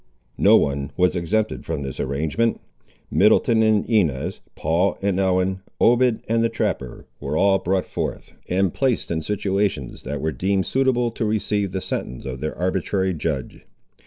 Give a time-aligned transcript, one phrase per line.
[0.39, 2.59] No one was exempted from this arrangement.
[3.11, 8.73] Middleton and Inez, Paul and Ellen, Obed and the trapper, were all brought forth and
[8.73, 13.63] placed in situations that were deemed suitable to receive the sentence of their arbitrary judge.